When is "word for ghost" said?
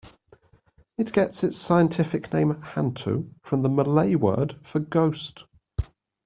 4.15-5.43